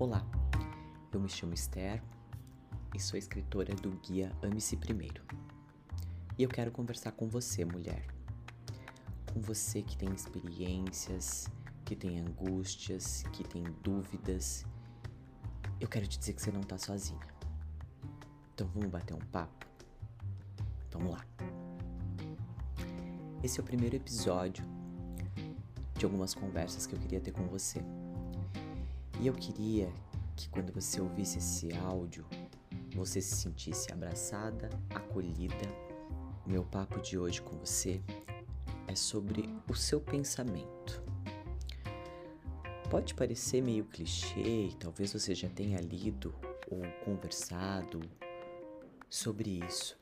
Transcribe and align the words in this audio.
Olá, 0.00 0.24
eu 1.10 1.18
me 1.18 1.28
chamo 1.28 1.54
Esther 1.54 2.00
e 2.94 3.00
sou 3.00 3.18
escritora 3.18 3.74
do 3.74 3.90
guia 3.90 4.30
Ame-se 4.40 4.76
Primeiro. 4.76 5.24
E 6.38 6.44
eu 6.44 6.48
quero 6.48 6.70
conversar 6.70 7.10
com 7.10 7.28
você, 7.28 7.64
mulher. 7.64 8.06
Com 9.34 9.40
você 9.40 9.82
que 9.82 9.98
tem 9.98 10.08
experiências, 10.14 11.48
que 11.84 11.96
tem 11.96 12.20
angústias, 12.20 13.24
que 13.32 13.42
tem 13.42 13.64
dúvidas. 13.82 14.64
Eu 15.80 15.88
quero 15.88 16.06
te 16.06 16.16
dizer 16.16 16.34
que 16.34 16.42
você 16.42 16.52
não 16.52 16.62
tá 16.62 16.78
sozinha. 16.78 17.26
Então 18.54 18.68
vamos 18.68 18.90
bater 18.90 19.14
um 19.14 19.26
papo? 19.32 19.66
Vamos 20.92 21.10
lá. 21.10 21.26
Esse 23.42 23.58
é 23.58 23.62
o 23.64 23.66
primeiro 23.66 23.96
episódio 23.96 24.64
de 25.96 26.04
algumas 26.04 26.34
conversas 26.34 26.86
que 26.86 26.94
eu 26.94 27.00
queria 27.00 27.20
ter 27.20 27.32
com 27.32 27.48
você. 27.48 27.82
E 29.20 29.26
eu 29.26 29.34
queria 29.34 29.92
que 30.36 30.48
quando 30.48 30.72
você 30.72 31.00
ouvisse 31.00 31.38
esse 31.38 31.74
áudio, 31.74 32.24
você 32.94 33.20
se 33.20 33.34
sentisse 33.34 33.92
abraçada, 33.92 34.70
acolhida. 34.94 35.66
Meu 36.46 36.62
papo 36.62 37.00
de 37.00 37.18
hoje 37.18 37.42
com 37.42 37.56
você 37.58 38.00
é 38.86 38.94
sobre 38.94 39.52
o 39.68 39.74
seu 39.74 40.00
pensamento. 40.00 41.02
Pode 42.88 43.12
parecer 43.14 43.60
meio 43.60 43.84
clichê, 43.86 44.70
talvez 44.78 45.12
você 45.12 45.34
já 45.34 45.48
tenha 45.48 45.80
lido 45.80 46.32
ou 46.70 46.80
conversado 47.04 48.00
sobre 49.10 49.60
isso. 49.66 49.98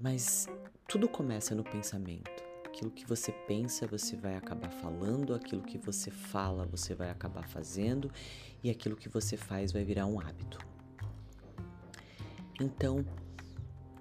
Mas 0.00 0.46
tudo 0.86 1.08
começa 1.08 1.52
no 1.52 1.64
pensamento 1.64 2.45
aquilo 2.76 2.90
que 2.90 3.06
você 3.06 3.32
pensa, 3.32 3.86
você 3.86 4.14
vai 4.16 4.36
acabar 4.36 4.70
falando, 4.70 5.34
aquilo 5.34 5.62
que 5.62 5.78
você 5.78 6.10
fala, 6.10 6.66
você 6.66 6.94
vai 6.94 7.10
acabar 7.10 7.48
fazendo, 7.48 8.12
e 8.62 8.68
aquilo 8.68 8.94
que 8.94 9.08
você 9.08 9.34
faz 9.34 9.72
vai 9.72 9.82
virar 9.82 10.04
um 10.04 10.20
hábito. 10.20 10.58
Então, 12.60 13.02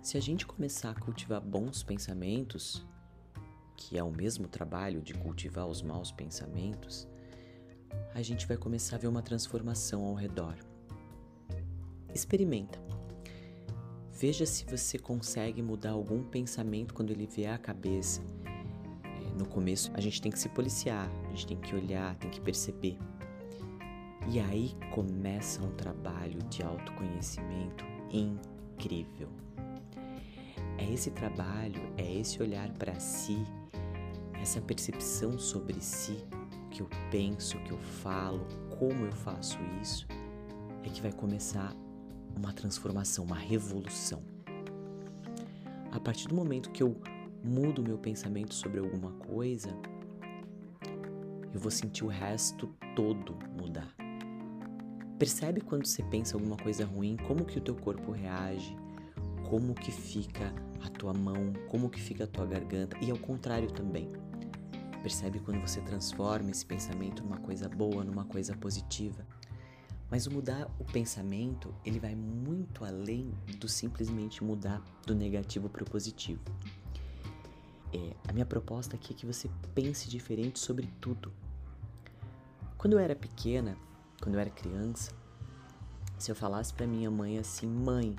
se 0.01 0.17
a 0.17 0.19
gente 0.19 0.45
começar 0.45 0.89
a 0.89 0.93
cultivar 0.93 1.39
bons 1.39 1.83
pensamentos, 1.83 2.85
que 3.77 3.97
é 3.97 4.03
o 4.03 4.11
mesmo 4.11 4.45
trabalho 4.45 5.01
de 5.01 5.13
cultivar 5.13 5.67
os 5.67 5.81
maus 5.81 6.11
pensamentos, 6.11 7.07
a 8.13 8.21
gente 8.21 8.45
vai 8.45 8.57
começar 8.57 8.97
a 8.97 8.99
ver 8.99 9.07
uma 9.07 9.21
transformação 9.21 10.03
ao 10.03 10.15
redor. 10.15 10.57
Experimenta. 12.13 12.77
Veja 14.11 14.45
se 14.45 14.65
você 14.65 14.99
consegue 14.99 15.61
mudar 15.61 15.91
algum 15.91 16.23
pensamento 16.23 16.93
quando 16.93 17.11
ele 17.11 17.25
vier 17.25 17.53
à 17.53 17.57
cabeça 17.57 18.21
no 19.35 19.45
começo 19.45 19.91
a 19.93 20.01
gente 20.01 20.21
tem 20.21 20.31
que 20.31 20.39
se 20.39 20.49
policiar, 20.49 21.09
a 21.25 21.29
gente 21.29 21.47
tem 21.47 21.57
que 21.57 21.75
olhar, 21.75 22.15
tem 22.15 22.29
que 22.29 22.41
perceber. 22.41 22.97
E 24.27 24.39
aí 24.39 24.75
começa 24.91 25.61
um 25.61 25.71
trabalho 25.71 26.39
de 26.49 26.63
autoconhecimento 26.63 27.85
incrível. 28.11 29.29
É 30.77 30.91
esse 30.91 31.11
trabalho, 31.11 31.81
é 31.97 32.19
esse 32.19 32.41
olhar 32.41 32.71
para 32.73 32.99
si, 32.99 33.37
essa 34.41 34.59
percepção 34.59 35.37
sobre 35.37 35.79
si, 35.79 36.17
o 36.65 36.69
que 36.69 36.81
eu 36.81 36.89
penso, 37.11 37.57
o 37.57 37.63
que 37.63 37.71
eu 37.71 37.77
falo, 37.77 38.45
como 38.77 39.05
eu 39.05 39.11
faço 39.11 39.57
isso, 39.81 40.07
é 40.83 40.89
que 40.89 41.01
vai 41.01 41.11
começar 41.11 41.73
uma 42.35 42.51
transformação, 42.51 43.23
uma 43.25 43.37
revolução. 43.37 44.21
A 45.91 45.99
partir 45.99 46.27
do 46.27 46.35
momento 46.35 46.71
que 46.71 46.83
eu 46.83 46.99
mudo 47.45 47.83
meu 47.83 47.97
pensamento 47.97 48.53
sobre 48.53 48.79
alguma 48.79 49.11
coisa, 49.11 49.69
eu 51.53 51.59
vou 51.59 51.71
sentir 51.71 52.03
o 52.03 52.07
resto 52.07 52.67
todo 52.95 53.37
mudar. 53.57 53.95
Percebe 55.19 55.61
quando 55.61 55.85
você 55.85 56.03
pensa 56.03 56.35
alguma 56.35 56.57
coisa 56.57 56.85
ruim, 56.85 57.15
como 57.27 57.45
que 57.45 57.57
o 57.57 57.61
teu 57.61 57.75
corpo 57.75 58.11
reage, 58.11 58.75
como 59.49 59.73
que 59.73 59.91
fica 59.91 60.53
a 60.83 60.89
tua 60.89 61.13
mão, 61.13 61.53
como 61.69 61.89
que 61.89 62.01
fica 62.01 62.25
a 62.25 62.27
tua 62.27 62.45
garganta 62.45 62.97
e 63.01 63.11
ao 63.11 63.17
contrário 63.17 63.71
também. 63.71 64.11
Percebe 65.01 65.39
quando 65.39 65.61
você 65.61 65.79
transforma 65.81 66.49
esse 66.49 66.65
pensamento 66.65 67.23
numa 67.23 67.37
coisa 67.37 67.69
boa, 67.69 68.03
numa 68.03 68.25
coisa 68.25 68.55
positiva. 68.57 69.25
Mas 70.09 70.27
o 70.27 70.31
mudar 70.31 70.69
o 70.79 70.83
pensamento, 70.83 71.73
ele 71.85 71.99
vai 71.99 72.15
muito 72.15 72.83
além 72.83 73.31
do 73.59 73.67
simplesmente 73.67 74.43
mudar 74.43 74.83
do 75.05 75.15
negativo 75.15 75.69
para 75.69 75.83
o 75.83 75.89
positivo. 75.89 76.41
É, 77.95 78.13
a 78.27 78.33
minha 78.33 78.45
proposta 78.45 78.97
aqui 78.97 79.13
é 79.13 79.15
que 79.15 79.25
você 79.25 79.49
pense 79.73 80.09
diferente 80.09 80.59
sobre 80.59 80.87
tudo. 80.99 81.31
Quando 82.77 82.91
eu 82.93 82.99
era 82.99 83.15
pequena, 83.15 83.77
quando 84.21 84.35
eu 84.35 84.41
era 84.41 84.49
criança, 84.49 85.13
se 86.19 86.29
eu 86.29 86.35
falasse 86.35 86.73
para 86.73 86.85
minha 86.85 87.09
mãe 87.09 87.39
assim, 87.39 87.65
mãe, 87.65 88.13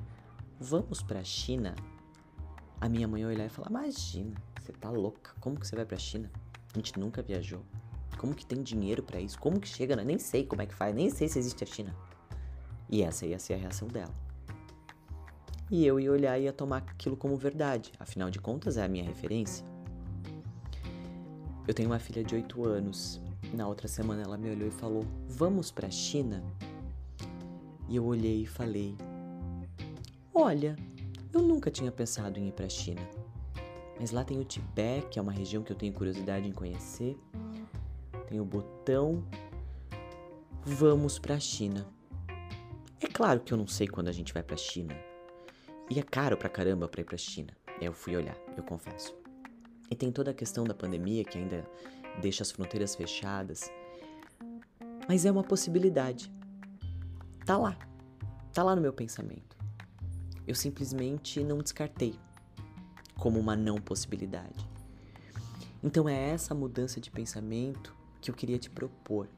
vamos 0.59 1.03
para 1.03 1.21
a 1.21 1.25
China, 1.25 1.75
a 2.81 2.89
minha 2.89 3.07
mãe 3.07 3.21
ia 3.21 3.29
olhar 3.29 3.45
e 3.45 3.51
falar, 3.51 3.69
imagina, 3.69 4.35
você 4.59 4.73
tá 4.73 4.89
louca, 4.89 5.35
como 5.41 5.61
que 5.61 5.67
você 5.67 5.77
vai 5.77 5.85
para 5.85 5.97
a 5.97 6.01
China? 6.01 6.31
A 6.73 6.79
gente 6.79 6.99
nunca 6.99 7.21
viajou. 7.21 7.63
Como 8.17 8.35
que 8.35 8.47
tem 8.47 8.63
dinheiro 8.63 9.03
para 9.03 9.21
isso? 9.21 9.39
Como 9.39 9.61
que 9.61 9.69
chega? 9.69 9.95
Nem 9.97 10.19
sei 10.19 10.47
como 10.47 10.63
é 10.63 10.67
que 10.67 10.75
faz, 10.75 10.95
nem 10.95 11.11
sei 11.11 11.29
se 11.29 11.39
existe 11.39 11.63
a 11.63 11.67
China. 11.67 11.95
E 12.89 13.03
essa 13.03 13.27
ia 13.27 13.39
ser 13.39 13.55
a 13.55 13.59
reação 13.59 13.89
dela. 13.89 14.15
E 15.71 15.85
eu 15.85 15.99
ia 15.99 16.13
olhar 16.13 16.39
e 16.39 16.45
ia 16.45 16.53
tomar 16.53 16.79
aquilo 16.79 17.17
como 17.17 17.37
verdade, 17.37 17.93
afinal 17.99 18.31
de 18.31 18.39
contas 18.39 18.77
é 18.77 18.85
a 18.85 18.89
minha 18.89 19.05
referência. 19.05 19.67
Eu 21.67 21.75
tenho 21.75 21.89
uma 21.89 21.99
filha 21.99 22.23
de 22.23 22.35
8 22.37 22.65
anos. 22.65 23.21
Na 23.53 23.67
outra 23.67 23.89
semana 23.89 24.23
ela 24.23 24.39
me 24.39 24.49
olhou 24.49 24.69
e 24.69 24.71
falou: 24.71 25.05
Vamos 25.29 25.73
para 25.73 25.89
a 25.89 25.91
China? 25.91 26.45
E 27.89 27.97
eu 27.97 28.05
olhei 28.05 28.43
e 28.43 28.47
falei: 28.47 28.97
Olha, 30.33 30.77
eu 31.33 31.43
nunca 31.43 31.71
tinha 31.71 31.91
pensado 31.91 32.39
em 32.39 32.49
ir 32.49 32.53
para 32.53 32.67
a 32.67 32.69
China. 32.71 33.03
Mas 33.99 34.13
lá 34.13 34.23
tem 34.23 34.39
o 34.39 34.45
Tibete, 34.45 35.09
que 35.09 35.19
é 35.19 35.23
uma 35.23 35.33
região 35.33 35.63
que 35.63 35.73
eu 35.73 35.77
tenho 35.77 35.93
curiosidade 35.93 36.47
em 36.47 36.53
conhecer. 36.53 37.19
Tem 38.29 38.41
o 38.41 38.45
Botão. 38.45 39.25
Vamos 40.65 41.19
para 41.19 41.35
a 41.35 41.41
China. 41.41 41.87
É 43.01 43.07
claro 43.07 43.41
que 43.41 43.53
eu 43.53 43.59
não 43.59 43.67
sei 43.67 43.89
quando 43.89 44.09
a 44.09 44.13
gente 44.13 44.33
vai 44.33 44.43
para 44.43 44.55
a 44.55 44.59
China. 44.59 44.95
E 45.89 46.01
é 46.01 46.03
caro 46.03 46.37
pra 46.37 46.49
caramba 46.49 46.89
pra 46.89 47.01
ir 47.01 47.05
pra 47.05 47.17
China. 47.17 47.57
Eu 47.81 47.93
fui 47.93 48.17
olhar, 48.17 48.37
eu 48.57 48.63
confesso. 48.63 49.15
E 49.91 49.95
tem 49.95 50.11
toda 50.11 50.33
a 50.33 50.35
questão 50.35 50.65
da 50.65 50.75
pandemia 50.75 51.25
que 51.25 51.39
ainda 51.39 51.65
deixa 52.21 52.43
as 52.43 52.51
fronteiras 52.51 52.95
fechadas. 52.95 53.71
Mas 55.09 55.25
é 55.25 55.31
uma 55.31 55.45
possibilidade. 55.45 56.33
Tá 57.45 57.57
lá. 57.57 57.79
Tá 58.53 58.63
lá 58.63 58.75
no 58.75 58.83
meu 58.83 58.93
pensamento. 58.93 59.57
Eu 60.47 60.55
simplesmente 60.55 61.45
não 61.45 61.59
descartei 61.59 62.19
como 63.17 63.39
uma 63.39 63.55
não 63.55 63.77
possibilidade. 63.77 64.69
Então 65.83 66.09
é 66.09 66.31
essa 66.31 66.55
mudança 66.55 67.01
de 67.01 67.11
pensamento 67.11 67.95
que 68.21 68.31
eu 68.31 68.35
queria 68.35 68.59
te 68.59 68.69
propor. 68.69 69.29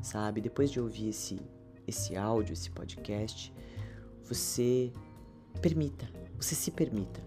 Sabe, 0.00 0.40
depois 0.40 0.70
de 0.70 0.80
ouvir 0.80 1.10
esse 1.10 1.38
esse 1.86 2.16
áudio, 2.16 2.52
esse 2.52 2.70
podcast, 2.70 3.52
você 4.22 4.92
Permita, 5.60 6.08
você 6.38 6.54
se 6.54 6.70
permita. 6.70 7.20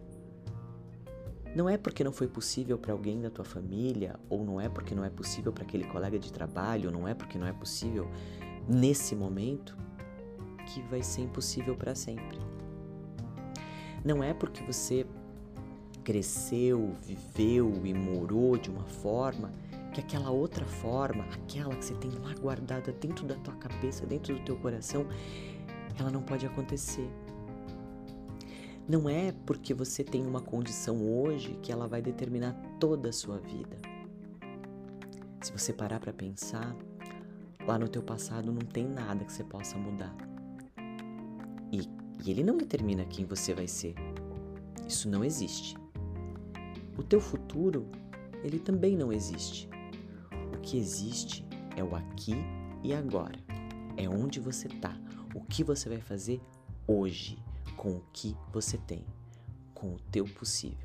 Não 1.55 1.69
é 1.69 1.77
porque 1.77 2.03
não 2.03 2.11
foi 2.11 2.27
possível 2.27 2.77
para 2.77 2.91
alguém 2.91 3.21
da 3.21 3.29
tua 3.29 3.45
família, 3.45 4.19
ou 4.29 4.43
não 4.43 4.59
é 4.59 4.67
porque 4.67 4.93
não 4.93 5.05
é 5.05 5.09
possível 5.09 5.53
para 5.53 5.63
aquele 5.63 5.85
colega 5.85 6.19
de 6.19 6.31
trabalho, 6.31 6.91
não 6.91 7.07
é 7.07 7.13
porque 7.13 7.37
não 7.37 7.47
é 7.47 7.53
possível 7.53 8.09
nesse 8.67 9.15
momento, 9.15 9.77
que 10.65 10.81
vai 10.81 11.01
ser 11.01 11.21
impossível 11.21 11.75
para 11.75 11.95
sempre. 11.95 12.37
Não 14.03 14.21
é 14.21 14.33
porque 14.33 14.61
você 14.63 15.05
cresceu, 16.03 16.93
viveu 17.05 17.81
e 17.85 17.93
morou 17.93 18.57
de 18.57 18.69
uma 18.69 18.83
forma 18.83 19.51
que 19.93 20.01
aquela 20.01 20.29
outra 20.29 20.65
forma, 20.65 21.23
aquela 21.31 21.73
que 21.73 21.85
você 21.85 21.93
tem 21.95 22.11
lá 22.11 22.33
guardada 22.33 22.91
dentro 22.91 23.25
da 23.25 23.35
tua 23.35 23.55
cabeça, 23.55 24.05
dentro 24.05 24.35
do 24.35 24.41
teu 24.43 24.57
coração, 24.57 25.07
ela 25.97 26.11
não 26.11 26.21
pode 26.21 26.45
acontecer. 26.45 27.09
Não 28.87 29.09
é 29.09 29.31
porque 29.47 29.73
você 29.73 30.03
tem 30.03 30.23
uma 30.23 30.39
condição 30.39 31.01
hoje 31.01 31.57
que 31.59 31.71
ela 31.71 31.87
vai 31.87 32.03
determinar 32.03 32.53
toda 32.79 33.09
a 33.09 33.13
sua 33.13 33.39
vida. 33.39 33.75
Se 35.41 35.51
você 35.51 35.73
parar 35.73 35.99
para 35.99 36.13
pensar, 36.13 36.75
lá 37.65 37.79
no 37.79 37.87
teu 37.87 38.03
passado 38.03 38.51
não 38.51 38.61
tem 38.61 38.87
nada 38.87 39.25
que 39.25 39.33
você 39.33 39.43
possa 39.43 39.75
mudar. 39.75 40.15
E, 41.71 41.89
e 42.23 42.29
ele 42.29 42.43
não 42.43 42.57
determina 42.57 43.05
quem 43.05 43.25
você 43.25 43.55
vai 43.55 43.67
ser. 43.67 43.95
Isso 44.87 45.09
não 45.09 45.25
existe. 45.25 45.75
O 46.95 47.01
teu 47.01 47.19
futuro, 47.19 47.87
ele 48.43 48.59
também 48.59 48.95
não 48.95 49.11
existe. 49.11 49.67
O 50.55 50.59
que 50.59 50.77
existe 50.77 51.43
é 51.75 51.83
o 51.83 51.95
aqui 51.95 52.35
e 52.83 52.93
agora. 52.93 53.39
É 53.97 54.07
onde 54.07 54.39
você 54.39 54.69
tá, 54.69 54.95
o 55.33 55.41
que 55.41 55.63
você 55.63 55.89
vai 55.89 56.01
fazer 56.01 56.39
hoje 56.87 57.35
com 57.75 57.97
o 57.97 58.03
que 58.11 58.35
você 58.51 58.77
tem, 58.77 59.03
com 59.73 59.93
o 59.95 59.99
teu 60.11 60.25
possível. 60.25 60.77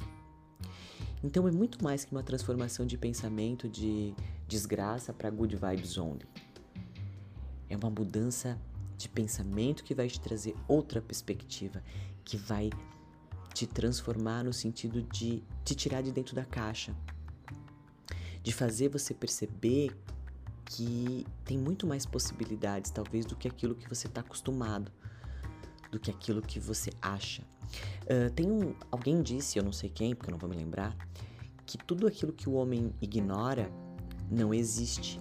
Então 1.22 1.46
é 1.46 1.52
muito 1.52 1.82
mais 1.84 2.04
que 2.04 2.12
uma 2.12 2.22
transformação 2.22 2.86
de 2.86 2.96
pensamento 2.96 3.68
de 3.68 4.14
desgraça 4.48 5.12
para 5.12 5.30
good 5.30 5.54
vibes 5.56 5.98
only. 5.98 6.26
É 7.68 7.76
uma 7.76 7.90
mudança 7.90 8.58
de 8.96 9.08
pensamento 9.08 9.84
que 9.84 9.94
vai 9.94 10.08
te 10.08 10.20
trazer 10.20 10.54
outra 10.66 11.00
perspectiva, 11.00 11.82
que 12.24 12.36
vai 12.36 12.70
te 13.54 13.66
transformar 13.66 14.44
no 14.44 14.52
sentido 14.52 15.02
de 15.02 15.42
te 15.64 15.74
tirar 15.74 16.02
de 16.02 16.12
dentro 16.12 16.34
da 16.34 16.44
caixa, 16.44 16.94
de 18.42 18.52
fazer 18.52 18.88
você 18.88 19.12
perceber 19.12 19.96
que 20.64 21.26
tem 21.44 21.58
muito 21.58 21.86
mais 21.86 22.06
possibilidades, 22.06 22.90
talvez, 22.90 23.26
do 23.26 23.34
que 23.36 23.48
aquilo 23.48 23.74
que 23.74 23.88
você 23.88 24.06
está 24.06 24.20
acostumado, 24.20 24.92
do 25.90 25.98
que 25.98 26.10
aquilo 26.10 26.40
que 26.40 26.58
você 26.58 26.90
acha. 27.00 27.42
Uh, 28.04 28.30
tem 28.34 28.50
um. 28.50 28.74
Alguém 28.90 29.22
disse, 29.22 29.58
eu 29.58 29.64
não 29.64 29.72
sei 29.72 29.90
quem, 29.90 30.14
porque 30.14 30.30
eu 30.30 30.32
não 30.32 30.38
vou 30.38 30.48
me 30.48 30.56
lembrar, 30.56 30.96
que 31.66 31.78
tudo 31.78 32.06
aquilo 32.06 32.32
que 32.32 32.48
o 32.48 32.54
homem 32.54 32.92
ignora 33.00 33.70
não 34.30 34.52
existe. 34.54 35.20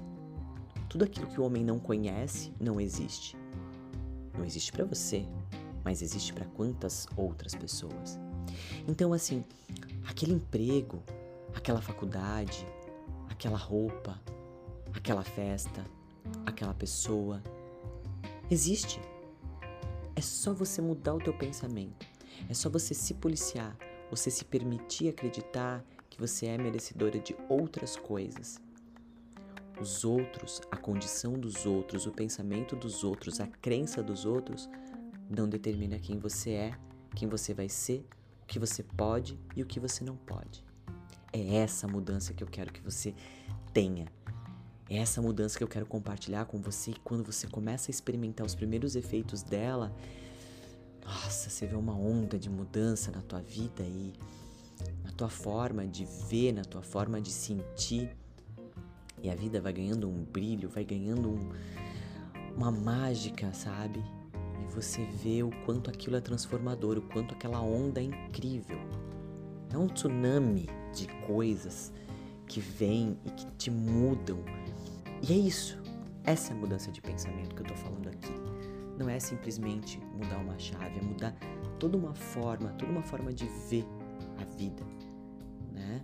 Tudo 0.87 1.03
aquilo 1.03 1.27
que 1.27 1.39
o 1.39 1.43
homem 1.43 1.63
não 1.63 1.79
conhece 1.79 2.51
não 2.59 2.79
existe. 2.79 3.37
Não 4.37 4.43
existe 4.45 4.71
para 4.71 4.85
você, 4.85 5.27
mas 5.83 6.01
existe 6.01 6.33
para 6.33 6.45
quantas 6.45 7.07
outras 7.15 7.53
pessoas. 7.53 8.19
Então, 8.87 9.13
assim, 9.13 9.43
aquele 10.07 10.33
emprego, 10.33 11.03
aquela 11.53 11.81
faculdade, 11.81 12.65
aquela 13.29 13.57
roupa, 13.57 14.19
aquela 14.93 15.23
festa, 15.23 15.85
aquela 16.45 16.73
pessoa, 16.73 17.41
existe. 18.49 18.99
É 20.19 20.21
só 20.21 20.53
você 20.53 20.81
mudar 20.81 21.15
o 21.15 21.17
teu 21.17 21.33
pensamento. 21.33 22.05
É 22.49 22.53
só 22.53 22.69
você 22.69 22.93
se 22.93 23.13
policiar, 23.13 23.77
você 24.11 24.29
se 24.29 24.43
permitir 24.43 25.07
acreditar 25.07 25.81
que 26.09 26.19
você 26.19 26.47
é 26.47 26.57
merecedora 26.57 27.17
de 27.17 27.33
outras 27.47 27.95
coisas. 27.95 28.59
Os 29.79 30.03
outros, 30.03 30.59
a 30.69 30.75
condição 30.75 31.39
dos 31.39 31.65
outros, 31.65 32.05
o 32.05 32.11
pensamento 32.11 32.75
dos 32.75 33.01
outros, 33.01 33.39
a 33.39 33.47
crença 33.47 34.03
dos 34.03 34.25
outros 34.25 34.69
não 35.29 35.47
determina 35.47 35.97
quem 35.97 36.19
você 36.19 36.49
é, 36.49 36.73
quem 37.15 37.29
você 37.29 37.53
vai 37.53 37.69
ser, 37.69 38.05
o 38.43 38.45
que 38.45 38.59
você 38.59 38.83
pode 38.83 39.39
e 39.55 39.63
o 39.63 39.65
que 39.65 39.79
você 39.79 40.03
não 40.03 40.17
pode. 40.17 40.65
É 41.31 41.55
essa 41.59 41.87
mudança 41.87 42.33
que 42.33 42.43
eu 42.43 42.47
quero 42.49 42.73
que 42.73 42.81
você 42.81 43.15
tenha. 43.71 44.11
É 44.89 44.97
essa 44.97 45.21
mudança 45.21 45.55
que 45.55 45.63
eu 45.63 45.67
quero 45.67 45.85
compartilhar 45.85 46.45
com 46.45 46.59
você. 46.59 46.91
E 46.91 46.95
quando 47.03 47.23
você 47.23 47.45
começa 47.45 47.89
a 47.89 47.93
experimentar 47.93 48.45
os 48.45 48.55
primeiros 48.55 48.95
efeitos 48.95 49.43
dela, 49.43 49.95
nossa, 51.05 51.49
você 51.49 51.67
vê 51.67 51.75
uma 51.75 51.93
onda 51.93 52.39
de 52.39 52.49
mudança 52.49 53.11
na 53.11 53.21
tua 53.21 53.39
vida 53.39 53.83
e 53.83 54.13
na 55.03 55.11
tua 55.11 55.29
forma 55.29 55.85
de 55.85 56.05
ver, 56.27 56.53
na 56.53 56.63
tua 56.63 56.81
forma 56.81 57.21
de 57.21 57.31
sentir. 57.31 58.15
E 59.21 59.29
a 59.29 59.35
vida 59.35 59.61
vai 59.61 59.73
ganhando 59.73 60.09
um 60.09 60.23
brilho, 60.23 60.69
vai 60.69 60.83
ganhando 60.83 61.29
um, 61.29 61.51
uma 62.55 62.71
mágica, 62.71 63.53
sabe? 63.53 64.03
E 64.63 64.73
você 64.73 65.05
vê 65.05 65.43
o 65.43 65.51
quanto 65.65 65.91
aquilo 65.91 66.15
é 66.15 66.21
transformador, 66.21 66.97
o 66.97 67.01
quanto 67.01 67.35
aquela 67.35 67.61
onda 67.61 67.99
é 67.99 68.05
incrível. 68.05 68.79
É 69.71 69.77
um 69.77 69.87
tsunami 69.87 70.67
de 70.95 71.07
coisas 71.27 71.93
que 72.47 72.59
vêm 72.59 73.19
e 73.23 73.29
que 73.29 73.45
te 73.51 73.69
mudam. 73.69 74.43
E 75.21 75.33
é 75.33 75.35
isso. 75.35 75.81
Essa 76.23 76.53
é 76.53 76.55
a 76.55 76.59
mudança 76.59 76.91
de 76.91 77.01
pensamento 77.01 77.55
que 77.55 77.61
eu 77.61 77.67
tô 77.67 77.75
falando 77.75 78.07
aqui. 78.07 78.33
Não 78.97 79.09
é 79.09 79.19
simplesmente 79.19 79.99
mudar 80.13 80.37
uma 80.37 80.57
chave, 80.59 80.99
é 80.99 81.01
mudar 81.01 81.35
toda 81.79 81.97
uma 81.97 82.13
forma, 82.13 82.69
toda 82.73 82.91
uma 82.91 83.01
forma 83.01 83.31
de 83.33 83.45
ver 83.69 83.85
a 84.39 84.43
vida, 84.55 84.83
né? 85.71 86.03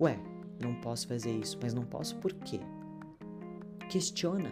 Ué, 0.00 0.18
não 0.60 0.74
posso 0.76 1.08
fazer 1.08 1.32
isso, 1.32 1.58
mas 1.62 1.72
não 1.72 1.84
posso 1.84 2.16
por 2.16 2.32
quê? 2.32 2.60
Questiona. 3.88 4.50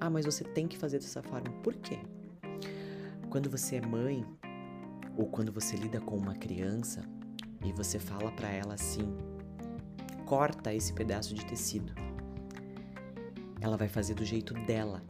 Ah, 0.00 0.10
mas 0.10 0.24
você 0.24 0.42
tem 0.44 0.66
que 0.66 0.76
fazer 0.76 0.98
dessa 0.98 1.22
forma. 1.22 1.50
Por 1.62 1.74
quê? 1.76 1.98
Quando 3.28 3.48
você 3.48 3.76
é 3.76 3.86
mãe 3.86 4.24
ou 5.16 5.26
quando 5.26 5.52
você 5.52 5.76
lida 5.76 6.00
com 6.00 6.16
uma 6.16 6.34
criança 6.34 7.02
e 7.64 7.72
você 7.72 7.98
fala 7.98 8.32
para 8.32 8.48
ela 8.48 8.74
assim: 8.74 9.16
corta 10.24 10.74
esse 10.74 10.92
pedaço 10.92 11.34
de 11.34 11.44
tecido. 11.44 11.92
Ela 13.60 13.76
vai 13.76 13.88
fazer 13.88 14.14
do 14.14 14.24
jeito 14.24 14.54
dela. 14.64 15.02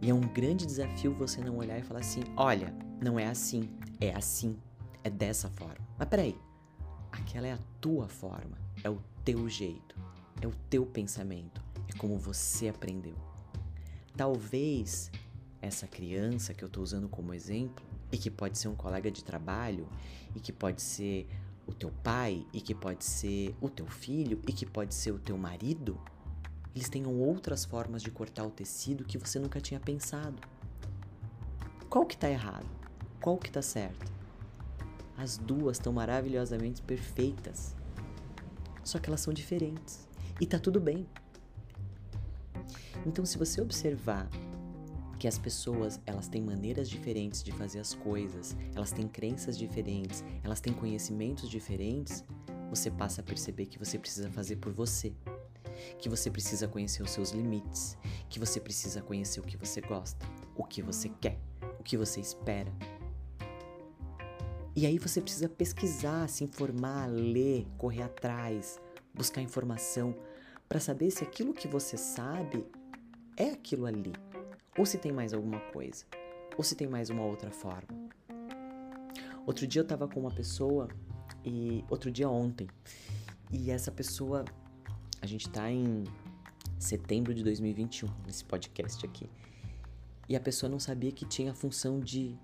E 0.00 0.10
é 0.10 0.14
um 0.14 0.20
grande 0.20 0.66
desafio 0.66 1.12
você 1.14 1.40
não 1.40 1.56
olhar 1.56 1.78
e 1.78 1.82
falar 1.82 2.00
assim: 2.00 2.22
olha, 2.36 2.74
não 3.02 3.18
é 3.18 3.26
assim, 3.26 3.68
é 4.00 4.14
assim, 4.14 4.56
é 5.02 5.10
dessa 5.10 5.48
forma. 5.50 5.86
Mas 5.98 6.08
peraí, 6.08 6.36
aquela 7.12 7.46
é 7.46 7.52
a 7.52 7.58
tua 7.80 8.08
forma, 8.08 8.58
é 8.82 8.90
o 8.90 9.02
teu 9.24 9.48
jeito, 9.48 9.96
é 10.40 10.46
o 10.46 10.52
teu 10.70 10.86
pensamento, 10.86 11.62
é 11.88 11.96
como 11.98 12.16
você 12.16 12.68
aprendeu. 12.68 13.16
Talvez 14.16 15.10
essa 15.60 15.86
criança 15.86 16.54
que 16.54 16.62
eu 16.62 16.68
estou 16.68 16.82
usando 16.82 17.08
como 17.08 17.34
exemplo, 17.34 17.84
e 18.10 18.16
que 18.16 18.30
pode 18.30 18.56
ser 18.56 18.68
um 18.68 18.74
colega 18.74 19.10
de 19.10 19.22
trabalho, 19.22 19.88
e 20.34 20.40
que 20.40 20.52
pode 20.52 20.80
ser 20.80 21.28
o 21.68 21.74
teu 21.74 21.92
pai 22.02 22.46
e 22.52 22.62
que 22.62 22.74
pode 22.74 23.04
ser 23.04 23.54
o 23.60 23.68
teu 23.68 23.86
filho 23.86 24.40
e 24.48 24.52
que 24.52 24.64
pode 24.64 24.94
ser 24.94 25.12
o 25.12 25.18
teu 25.18 25.36
marido, 25.36 26.00
eles 26.74 26.88
tenham 26.88 27.14
outras 27.14 27.64
formas 27.64 28.02
de 28.02 28.10
cortar 28.10 28.44
o 28.44 28.50
tecido 28.50 29.04
que 29.04 29.18
você 29.18 29.38
nunca 29.38 29.60
tinha 29.60 29.80
pensado. 29.80 30.38
Qual 31.88 32.04
que 32.06 32.16
tá 32.16 32.30
errado? 32.30 32.66
Qual 33.20 33.36
que 33.36 33.50
tá 33.50 33.62
certo? 33.62 34.12
As 35.16 35.36
duas 35.36 35.78
estão 35.78 35.92
maravilhosamente 35.92 36.82
perfeitas. 36.82 37.74
Só 38.84 38.98
que 38.98 39.10
elas 39.10 39.20
são 39.20 39.32
diferentes. 39.32 40.06
E 40.40 40.46
tá 40.46 40.58
tudo 40.58 40.80
bem. 40.80 41.06
Então, 43.04 43.24
se 43.24 43.36
você 43.36 43.60
observar 43.60 44.28
que 45.18 45.26
as 45.26 45.38
pessoas 45.38 46.00
elas 46.06 46.28
têm 46.28 46.40
maneiras 46.40 46.88
diferentes 46.88 47.42
de 47.42 47.50
fazer 47.50 47.80
as 47.80 47.92
coisas, 47.92 48.56
elas 48.74 48.92
têm 48.92 49.08
crenças 49.08 49.58
diferentes, 49.58 50.22
elas 50.44 50.60
têm 50.60 50.72
conhecimentos 50.72 51.50
diferentes, 51.50 52.24
você 52.70 52.90
passa 52.90 53.20
a 53.20 53.24
perceber 53.24 53.66
que 53.66 53.78
você 53.78 53.98
precisa 53.98 54.30
fazer 54.30 54.56
por 54.56 54.72
você, 54.72 55.12
que 55.98 56.08
você 56.08 56.30
precisa 56.30 56.68
conhecer 56.68 57.02
os 57.02 57.10
seus 57.10 57.30
limites, 57.30 57.96
que 58.28 58.38
você 58.38 58.60
precisa 58.60 59.02
conhecer 59.02 59.40
o 59.40 59.42
que 59.42 59.56
você 59.56 59.80
gosta, 59.80 60.26
o 60.56 60.64
que 60.64 60.82
você 60.82 61.08
quer, 61.20 61.38
o 61.78 61.82
que 61.82 61.96
você 61.96 62.20
espera. 62.20 62.72
E 64.74 64.86
aí 64.86 64.98
você 64.98 65.20
precisa 65.20 65.48
pesquisar, 65.48 66.28
se 66.28 66.44
informar, 66.44 67.06
ler, 67.06 67.66
correr 67.76 68.02
atrás, 68.02 68.78
buscar 69.12 69.42
informação 69.42 70.14
para 70.68 70.78
saber 70.78 71.10
se 71.10 71.24
aquilo 71.24 71.52
que 71.52 71.66
você 71.66 71.96
sabe 71.96 72.64
é 73.36 73.50
aquilo 73.50 73.86
ali 73.86 74.12
ou 74.78 74.86
se 74.86 74.96
tem 74.96 75.10
mais 75.10 75.34
alguma 75.34 75.58
coisa, 75.58 76.04
ou 76.56 76.62
se 76.62 76.76
tem 76.76 76.86
mais 76.86 77.10
uma 77.10 77.24
outra 77.24 77.50
forma. 77.50 77.88
Outro 79.44 79.66
dia 79.66 79.80
eu 79.82 79.86
tava 79.86 80.06
com 80.06 80.20
uma 80.20 80.30
pessoa 80.30 80.88
e 81.44 81.84
outro 81.90 82.10
dia 82.10 82.28
ontem, 82.28 82.68
e 83.50 83.70
essa 83.70 83.90
pessoa 83.90 84.44
a 85.20 85.26
gente 85.26 85.48
tá 85.48 85.70
em 85.70 86.04
setembro 86.78 87.34
de 87.34 87.42
2021 87.42 88.08
nesse 88.26 88.44
podcast 88.44 89.04
aqui. 89.04 89.28
E 90.28 90.36
a 90.36 90.40
pessoa 90.40 90.68
não 90.68 90.78
sabia 90.78 91.10
que 91.10 91.24
tinha 91.24 91.52
a 91.52 91.54
função 91.54 92.00
de 92.00 92.36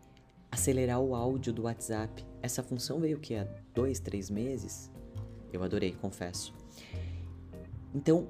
acelerar 0.50 1.00
o 1.00 1.14
áudio 1.14 1.52
do 1.52 1.62
WhatsApp. 1.62 2.24
Essa 2.40 2.62
função 2.62 3.00
veio 3.00 3.18
que 3.18 3.34
há 3.34 3.46
dois, 3.74 4.00
três 4.00 4.30
meses. 4.30 4.90
Eu 5.52 5.62
adorei, 5.62 5.92
confesso. 5.92 6.54
Então, 7.94 8.28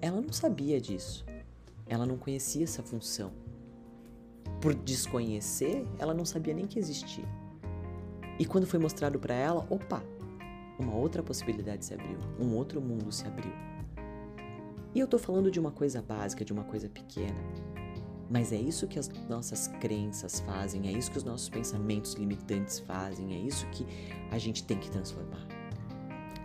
ela 0.00 0.20
não 0.20 0.32
sabia 0.32 0.80
disso. 0.80 1.24
Ela 1.86 2.06
não 2.06 2.16
conhecia 2.16 2.64
essa 2.64 2.82
função. 2.82 3.32
Por 4.60 4.74
desconhecer, 4.74 5.86
ela 5.98 6.12
não 6.12 6.24
sabia 6.24 6.54
nem 6.54 6.66
que 6.66 6.78
existia. 6.78 7.24
E 8.38 8.44
quando 8.44 8.66
foi 8.66 8.78
mostrado 8.78 9.18
para 9.18 9.34
ela, 9.34 9.66
opa, 9.70 10.02
uma 10.78 10.94
outra 10.94 11.22
possibilidade 11.22 11.84
se 11.84 11.94
abriu, 11.94 12.18
um 12.38 12.54
outro 12.54 12.80
mundo 12.80 13.10
se 13.10 13.26
abriu. 13.26 13.69
E 14.94 14.98
eu 14.98 15.06
tô 15.06 15.18
falando 15.18 15.50
de 15.50 15.60
uma 15.60 15.70
coisa 15.70 16.02
básica, 16.02 16.44
de 16.44 16.52
uma 16.52 16.64
coisa 16.64 16.88
pequena. 16.88 17.40
Mas 18.28 18.52
é 18.52 18.56
isso 18.56 18.86
que 18.86 18.98
as 18.98 19.08
nossas 19.28 19.66
crenças 19.66 20.40
fazem, 20.40 20.88
é 20.88 20.92
isso 20.92 21.10
que 21.10 21.18
os 21.18 21.24
nossos 21.24 21.48
pensamentos 21.48 22.14
limitantes 22.14 22.78
fazem, 22.80 23.34
é 23.34 23.38
isso 23.38 23.66
que 23.70 23.84
a 24.30 24.38
gente 24.38 24.64
tem 24.64 24.78
que 24.78 24.90
transformar. 24.90 25.46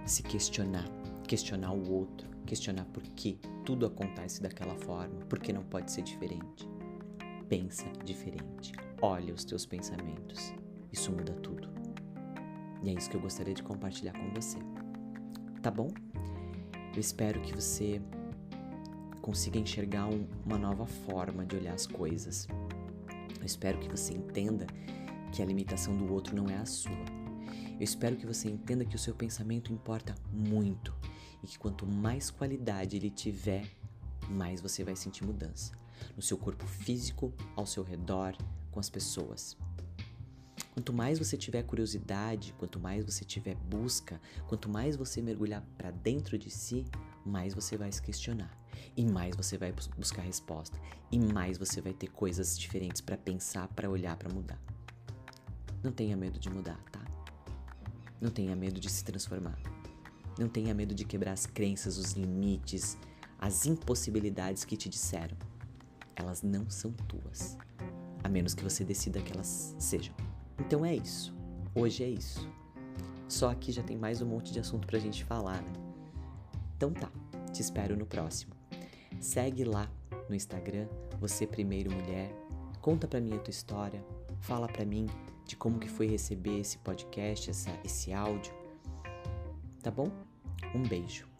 Se 0.05 0.23
questionar, 0.23 0.87
questionar 1.27 1.73
o 1.73 1.91
outro, 1.91 2.27
questionar 2.45 2.85
por 2.85 3.03
que 3.03 3.39
tudo 3.63 3.85
acontece 3.85 4.41
daquela 4.41 4.75
forma, 4.75 5.19
por 5.27 5.39
que 5.39 5.53
não 5.53 5.63
pode 5.63 5.91
ser 5.91 6.01
diferente. 6.01 6.67
Pensa 7.47 7.85
diferente, 8.03 8.71
olha 9.01 9.33
os 9.33 9.43
teus 9.43 9.65
pensamentos, 9.65 10.53
isso 10.91 11.11
muda 11.11 11.33
tudo. 11.33 11.69
E 12.83 12.89
é 12.89 12.93
isso 12.93 13.09
que 13.09 13.17
eu 13.17 13.21
gostaria 13.21 13.53
de 13.53 13.63
compartilhar 13.63 14.13
com 14.13 14.29
você. 14.31 14.57
Tá 15.61 15.69
bom? 15.69 15.89
Eu 16.93 16.99
espero 16.99 17.41
que 17.41 17.53
você 17.53 18.01
consiga 19.25 19.57
enxergar 19.57 20.05
um, 20.05 20.27
uma 20.45 20.55
nova 20.55 20.85
forma 20.85 21.43
de 21.43 21.55
olhar 21.55 21.73
as 21.73 21.87
coisas. 21.87 22.47
Eu 23.39 23.43
espero 23.43 23.79
que 23.79 23.89
você 23.89 24.13
entenda 24.13 24.67
que 25.31 25.41
a 25.41 25.45
limitação 25.45 25.97
do 25.97 26.13
outro 26.13 26.35
não 26.35 26.47
é 26.47 26.57
a 26.57 26.65
sua. 26.65 27.05
Eu 27.71 27.81
espero 27.81 28.17
que 28.17 28.27
você 28.27 28.47
entenda 28.47 28.85
que 28.85 28.95
o 28.95 28.99
seu 28.99 29.15
pensamento 29.15 29.73
importa 29.73 30.13
muito 30.31 30.93
e 31.41 31.47
que 31.47 31.57
quanto 31.57 31.87
mais 31.87 32.29
qualidade 32.29 32.97
ele 32.97 33.09
tiver, 33.09 33.67
mais 34.29 34.61
você 34.61 34.83
vai 34.83 34.95
sentir 34.95 35.25
mudança. 35.25 35.71
no 36.15 36.21
seu 36.21 36.37
corpo 36.37 36.67
físico, 36.67 37.33
ao 37.55 37.65
seu 37.65 37.81
redor, 37.81 38.35
com 38.69 38.79
as 38.79 38.91
pessoas. 38.91 39.57
Quanto 40.71 40.93
mais 40.93 41.17
você 41.17 41.35
tiver 41.35 41.63
curiosidade, 41.63 42.53
quanto 42.59 42.79
mais 42.79 43.03
você 43.03 43.25
tiver 43.25 43.55
busca, 43.55 44.21
quanto 44.47 44.69
mais 44.69 44.95
você 44.95 45.19
mergulhar 45.19 45.63
para 45.77 45.89
dentro 45.89 46.37
de 46.37 46.51
si, 46.51 46.85
mais 47.25 47.55
você 47.55 47.75
vai 47.75 47.91
se 47.91 48.01
questionar 48.01 48.64
e 48.95 49.05
mais 49.05 49.35
você 49.35 49.57
vai 49.57 49.73
buscar 49.97 50.21
resposta 50.21 50.79
e 51.11 51.19
mais 51.19 51.57
você 51.57 51.81
vai 51.81 51.93
ter 51.93 52.07
coisas 52.07 52.57
diferentes 52.57 53.01
para 53.01 53.17
pensar, 53.17 53.67
para 53.69 53.89
olhar, 53.89 54.15
para 54.17 54.33
mudar. 54.33 54.59
Não 55.83 55.91
tenha 55.91 56.17
medo 56.17 56.39
de 56.39 56.49
mudar, 56.49 56.79
tá? 56.91 57.03
Não 58.19 58.29
tenha 58.31 58.55
medo 58.55 58.79
de 58.79 58.89
se 58.89 59.03
transformar. 59.03 59.57
Não 60.37 60.49
tenha 60.49 60.73
medo 60.73 60.93
de 60.93 61.05
quebrar 61.05 61.33
as 61.33 61.45
crenças, 61.45 61.97
os 61.97 62.13
limites, 62.13 62.97
as 63.39 63.65
impossibilidades 63.65 64.65
que 64.65 64.75
te 64.75 64.89
disseram. 64.89 65.37
Elas 66.15 66.41
não 66.41 66.69
são 66.69 66.91
tuas, 66.91 67.57
a 68.23 68.29
menos 68.29 68.53
que 68.53 68.63
você 68.63 68.83
decida 68.83 69.21
que 69.21 69.31
elas 69.31 69.75
sejam. 69.77 70.15
Então 70.59 70.85
é 70.85 70.95
isso. 70.95 71.33
Hoje 71.73 72.03
é 72.03 72.09
isso. 72.09 72.49
Só 73.27 73.49
aqui 73.49 73.71
já 73.71 73.83
tem 73.83 73.97
mais 73.97 74.21
um 74.21 74.25
monte 74.25 74.51
de 74.51 74.59
assunto 74.59 74.87
pra 74.87 74.99
gente 74.99 75.23
falar, 75.23 75.61
né? 75.61 75.73
Então 76.77 76.91
tá, 76.91 77.11
te 77.51 77.61
espero 77.61 77.95
no 77.95 78.05
próximo. 78.05 78.53
Segue 79.19 79.63
lá 79.63 79.89
no 80.29 80.35
Instagram, 80.35 80.87
você 81.19 81.45
primeiro 81.45 81.91
mulher. 81.91 82.31
Conta 82.81 83.07
pra 83.07 83.19
mim 83.19 83.35
a 83.35 83.39
tua 83.39 83.51
história. 83.51 84.03
Fala 84.41 84.67
pra 84.67 84.85
mim 84.85 85.07
de 85.45 85.55
como 85.55 85.79
que 85.79 85.89
foi 85.89 86.07
receber 86.07 86.59
esse 86.59 86.77
podcast, 86.79 87.49
essa, 87.49 87.71
esse 87.83 88.13
áudio. 88.13 88.53
Tá 89.81 89.91
bom? 89.91 90.11
Um 90.73 90.83
beijo. 90.83 91.34